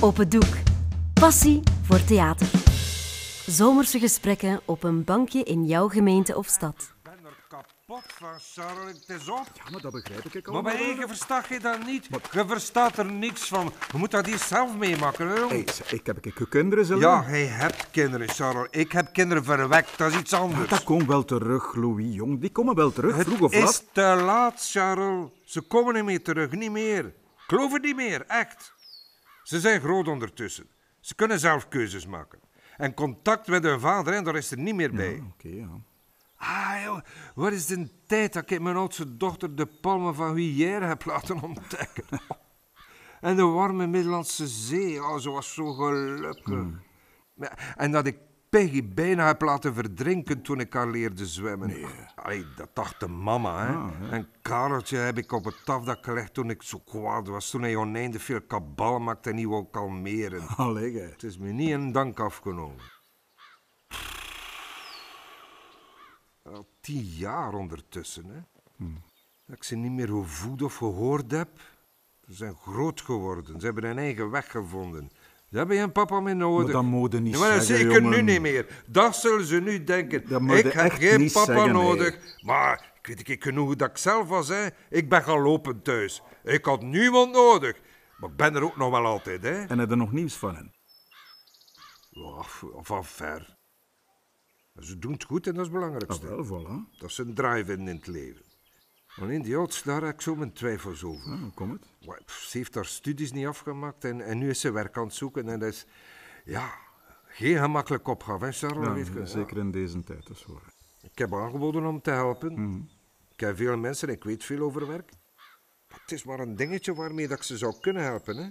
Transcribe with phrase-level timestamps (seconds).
[0.00, 0.54] Open doek.
[1.14, 2.46] Passie voor theater.
[3.46, 6.74] Zomerse gesprekken op een bankje in jouw gemeente of stad.
[6.78, 9.04] Ik ben er kapot van, Charles.
[9.06, 9.46] Het is op.
[9.54, 10.72] Ja, maar dat begrijp ik Maar allemaal.
[10.72, 12.08] bij je verstaat je dat niet.
[12.32, 13.72] Je verstaat er niks van.
[13.92, 15.46] Je moet dat hier zelf meemaken, hè.
[15.46, 17.00] Hey, ik heb ik kinderen zelf.
[17.00, 18.66] Ja, hij hebt kinderen, Charles.
[18.70, 19.98] Ik heb kinderen verwekt.
[19.98, 20.68] Dat is iets anders.
[20.68, 22.40] Dat komt wel terug, Louis, jong.
[22.40, 23.70] Die komen wel terug, vroeg of Het laat.
[23.70, 25.30] is te laat, Charles.
[25.44, 27.04] Ze komen niet meer terug, niet meer.
[27.04, 28.76] Ik geloof het niet meer, echt.
[29.48, 30.68] Ze zijn groot ondertussen.
[31.00, 32.40] Ze kunnen zelf keuzes maken.
[32.76, 35.22] En contact met hun vader, hè, daar is er niet meer bij.
[35.32, 35.68] Oké, ja.
[36.36, 37.00] Ah, joh,
[37.34, 41.42] wat is de tijd dat ik mijn oudste dochter de palmen van Huillère heb laten
[41.42, 42.04] ontdekken?
[43.20, 46.66] en de warme Middellandse Zee, oh, ze was zo gelukkig.
[47.34, 48.18] Ja, En dat ik
[48.50, 51.74] Peggy bijna heb laten verdrinken toen ik haar leerde zwemmen.
[52.14, 54.10] Allee, dat dacht de mama, hè.
[54.10, 57.50] En Kareltje heb ik op het tafdak gelegd toen ik zo kwaad was.
[57.50, 60.46] Toen hij oneindig veel kabal maakte en niet wou kalmeren.
[60.56, 61.00] Allee.
[61.00, 62.84] Het is me niet een dank afgenomen.
[66.42, 68.40] Al tien jaar ondertussen, hè.
[69.46, 71.60] Dat ik ze niet meer gevoed of gehoord heb.
[72.26, 73.60] Ze zijn groot geworden.
[73.60, 75.10] Ze hebben hun eigen weg gevonden.
[75.50, 76.64] Ze hebben geen papa meer nodig.
[76.64, 78.82] Maar dat moet je niet Ja, maar zeggen, zeker nu niet meer.
[78.86, 80.28] Dat zullen ze nu denken.
[80.28, 82.18] Dat ik je heb geen papa zeggen, nodig.
[82.42, 84.48] Maar ik weet ik genoeg dat ik zelf was.
[84.48, 84.66] Hè.
[84.90, 86.22] Ik ben gaan lopen thuis.
[86.44, 87.76] Ik had niemand nodig.
[88.18, 89.42] Maar ik ben er ook nog wel altijd.
[89.42, 89.64] Hè.
[89.64, 90.74] En heb je nog nieuws van hen?
[92.10, 92.42] Ja,
[92.82, 93.56] van ver.
[94.78, 96.26] Ze doen het goed en dat is het Ah, belangrijkste.
[96.26, 96.98] wel, voilà.
[96.98, 98.42] Dat ze een drive hebben in het leven.
[99.20, 101.32] Alleen die oudste, daar heb ik zo mijn twijfels over.
[101.32, 102.30] Ah, hoe komt het?
[102.30, 105.48] Ze heeft haar studies niet afgemaakt en, en nu is ze werk aan het zoeken.
[105.48, 105.86] En dat is,
[106.44, 106.74] ja,
[107.26, 109.30] geen gemakkelijk opgave, hè, Charles?
[109.30, 110.72] Zeker in deze tijd, dat is waar.
[111.02, 112.52] Ik heb aangeboden om te helpen.
[112.52, 112.76] Mhm.
[113.30, 115.10] Ik ken veel mensen en ik weet veel over werk.
[115.88, 118.48] Maar het is maar een dingetje waarmee dat ik ze zou kunnen helpen, hè.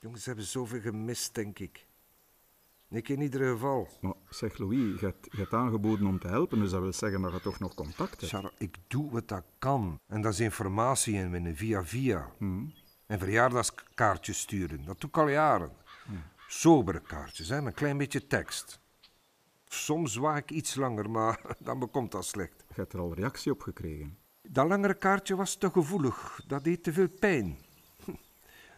[0.00, 1.86] Jongens, ze hebben zoveel gemist, denk ik.
[2.94, 3.88] Ik in ieder geval.
[4.00, 7.22] Maar zeg, Louis, je hebt, je hebt aangeboden om te helpen, dus dat wil zeggen
[7.22, 8.52] dat je toch nog contact hebt.
[8.58, 10.00] Ik doe wat dat kan.
[10.06, 12.32] En dat is informatie inwinnen via via.
[13.06, 14.84] En verjaardagskaartjes sturen.
[14.84, 15.70] Dat doe ik al jaren.
[16.46, 18.80] Sobere kaartjes, hè, met een klein beetje tekst.
[19.64, 22.64] Soms waag ik iets langer, maar dan bekomt dat slecht.
[22.68, 24.18] Je hebt er al reactie op gekregen.
[24.42, 26.40] Dat langere kaartje was te gevoelig.
[26.46, 27.58] Dat deed te veel pijn.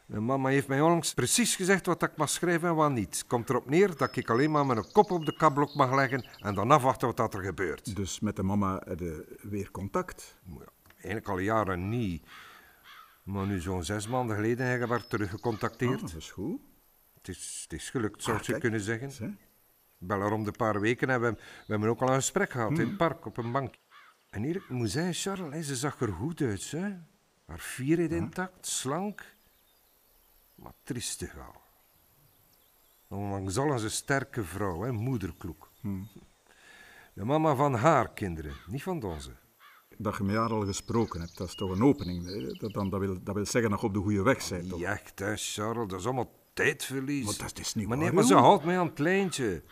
[0.06, 3.25] Mijn mama heeft mij onlangs precies gezegd wat ik mag schrijven en wat niet.
[3.27, 6.55] Komt erop neer dat ik alleen maar mijn kop op de kabblok mag leggen en
[6.55, 7.97] dan afwachten wat er gebeurt.
[7.97, 10.37] Dus met de mama heb je weer contact.
[10.59, 12.27] Ja, Eigenlijk al jaren niet.
[13.22, 15.94] Maar nu zo'n zes maanden geleden hebben we haar terug gecontacteerd.
[15.94, 16.61] Ah, dat is goed.
[17.15, 18.62] Het, is, het is gelukt, zou Ah, je kijk.
[18.62, 19.11] kunnen zeggen.
[19.11, 19.28] Zeg.
[19.28, 22.50] Ik bel haar om de paar weken en we, we hebben ook al een gesprek
[22.50, 22.87] gehad in Hmm.
[22.88, 23.75] het park op een bank.
[24.31, 26.71] En hier, ik moet zeggen, Charles, ze zag er goed uit.
[26.71, 26.88] Hè?
[27.47, 29.34] Haar fierheid intact, slank,
[30.56, 31.61] maar triestig al.
[33.09, 35.71] Ondanks alles een sterke vrouw, hè, moederkloek.
[35.81, 36.09] Hmm.
[37.15, 39.31] De mama van haar kinderen, niet van onze.
[39.99, 42.27] Dat je met haar al gesproken hebt, dat is toch een opening.
[42.27, 42.53] hè?
[42.53, 44.69] Dat, dan, dat, wil, dat wil zeggen dat je op de goede weg bent.
[44.69, 44.78] toch?
[44.78, 47.25] Niet echt, hè, Charles, dat is allemaal tijdverlies.
[47.25, 49.62] Maar dat is niet Maar waar, nee, maar ze houdt mij aan het lijntje.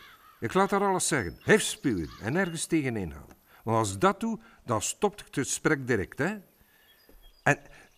[0.40, 1.38] Ik laat haar alles zeggen.
[1.40, 3.26] Hef spuwen en nergens tegenin gaan.
[3.64, 6.36] Want als dat doe, dan stopt het gesprek direct, hè.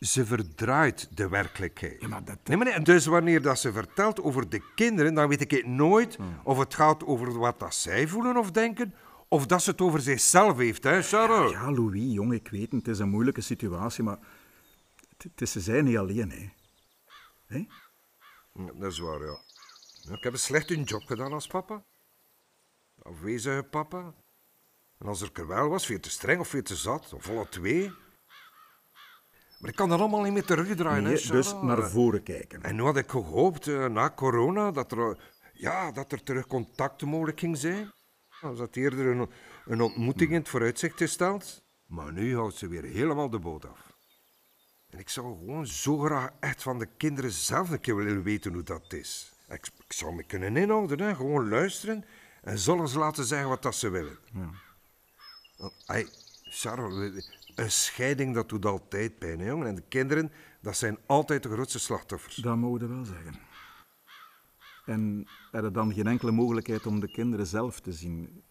[0.00, 2.00] Ze verdraait de werkelijkheid.
[2.00, 5.28] Ja, maar dat- Nee, maar nee, dus wanneer dat ze vertelt over de kinderen, dan
[5.28, 6.40] weet ik nooit Hmm.
[6.44, 8.94] of het gaat over wat dat zij voelen of denken,
[9.28, 11.50] of dat ze het over zichzelf heeft, hè, Charles?
[11.50, 14.18] Ja, Louis, jong, ik weet het, het is een moeilijke situatie, maar
[15.16, 16.48] het, is ze zijn niet alleen, hè.
[17.46, 17.58] Hè?
[18.52, 19.38] Ja, dat is waar, ja.
[20.14, 21.84] Ik heb een slecht hun job gedaan als papa.
[23.02, 24.14] Afwezige papa.
[24.98, 27.48] En als er er wel was, veel te streng of veel te zat, of alle
[27.48, 27.92] twee.
[29.66, 32.62] Maar ik kan dat allemaal niet meer terugdraaien, hè, dus naar voren kijken.
[32.62, 35.16] En nu had ik gehoopt, eh, na corona, dat er, eh,
[35.52, 37.92] ja, dat er terug contact mogelijk ging zijn.
[38.40, 39.28] Als dat eerder een,
[39.64, 41.62] een ontmoeting in het vooruitzicht gesteld.
[41.86, 43.92] Maar nu houdt ze weer helemaal de boot af.
[44.90, 48.52] En ik zou gewoon zo graag echt van de kinderen zelf een keer willen weten
[48.52, 49.32] hoe dat is.
[49.48, 51.14] Ik, ik zou me kunnen inhouden, hè?
[51.14, 52.04] gewoon luisteren
[52.42, 54.18] en zullen ze laten zeggen wat dat ze willen.
[55.56, 56.08] Want, Hey,
[56.42, 59.66] Charles, een scheiding dat doet altijd pijn, hè, jongen.
[59.66, 62.34] En de kinderen, dat zijn altijd de grootste slachtoffers.
[62.34, 63.34] Dat mogen we wel zeggen.
[64.86, 68.42] En er is dan geen enkele mogelijkheid om de kinderen zelf te zien.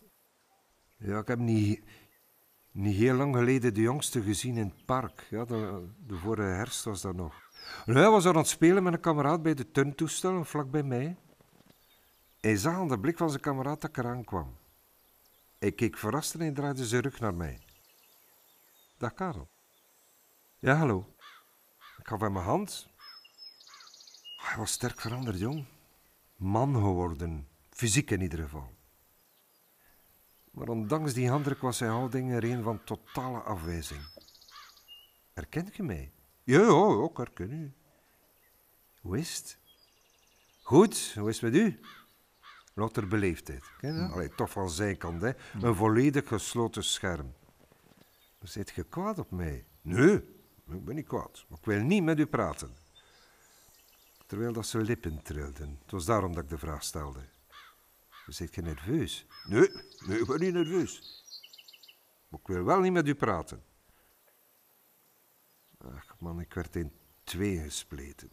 [0.98, 1.84] Ja, ik heb niet,
[2.72, 5.28] niet heel lang geleden de jongste gezien in het park.
[5.30, 7.34] Ja, de, de vorige herfst was dat nog.
[7.86, 10.84] En hij was daar aan het spelen met een kameraad bij de turntoestel, vlak bij
[10.84, 11.18] mij.
[12.40, 14.56] Hij zag aan de blik van zijn kameraad dat ik eraan kwam.
[15.60, 17.65] Hij keek verrast en hij draaide zijn rug naar mij.
[18.98, 19.50] Dag Karel.
[20.60, 21.16] Ja, hallo.
[21.98, 22.88] Ik gaf hem mijn hand.
[24.38, 25.66] Hij was sterk veranderd, jong.
[26.36, 28.70] Man geworden, fysiek in ieder geval.
[30.52, 34.02] Maar ondanks die handdruk was zijn houding er een van totale afwijzing.
[35.34, 36.12] Herkent je mij?
[36.44, 37.74] Ja, ja, ik herken u.
[39.02, 39.58] Hoe is het?
[40.62, 41.80] Goed, hoe is het met u?
[42.74, 43.72] Louter beleefdheid.
[43.78, 44.12] Ken je dat?
[44.12, 45.32] Allee, toch van zijn kant, hè.
[45.62, 47.34] Een volledig gesloten scherm.
[48.48, 49.66] Zit je kwaad op mij?
[49.82, 50.16] Nee,
[50.68, 51.46] ik ben niet kwaad.
[51.48, 52.76] Maar ik wil niet met u praten.
[54.26, 55.80] Terwijl dat zijn lippen trilden.
[55.82, 57.20] Het was daarom dat ik de vraag stelde.
[58.28, 59.26] Zit je nerveus?
[59.48, 59.70] Nee,
[60.06, 61.24] nee, ik ben niet nerveus.
[62.32, 63.64] Ik wil wel niet met u praten.
[65.78, 66.92] Ach man, ik werd in
[67.24, 68.30] twee gespleten.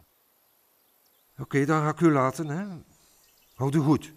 [1.37, 2.81] Oké, dan ga ik u laten, hè.
[3.53, 4.13] Houd u goed.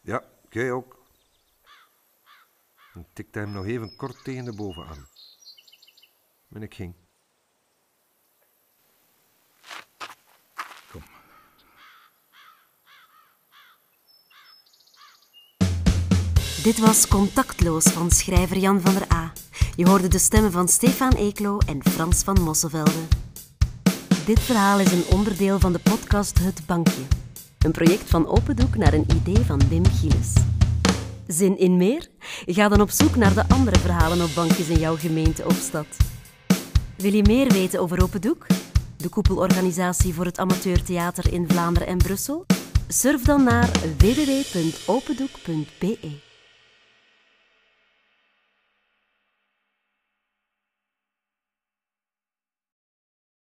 [0.00, 0.97] Ja, jij ook.
[2.98, 5.06] En tikte hem nog even kort tegen de bovenarm.
[6.52, 6.94] En ik ging.
[10.90, 11.02] Kom.
[16.62, 19.32] Dit was Contactloos van schrijver Jan van der A.
[19.76, 23.06] Je hoorde de stemmen van Stefan Eeklo en Frans van Mossevelde.
[24.26, 27.02] Dit verhaal is een onderdeel van de podcast Het Bankje.
[27.58, 30.32] Een project van Open Doek naar een idee van Wim Gilles.
[31.26, 32.17] Zin in meer?
[32.46, 35.86] Ga dan op zoek naar de andere verhalen op bankjes in jouw gemeente of stad.
[36.96, 38.46] Wil je meer weten over Open Doek?
[38.96, 42.46] De koepelorganisatie voor het amateurtheater in Vlaanderen en Brussel?
[42.88, 46.27] Surf dan naar www.opendoek.be.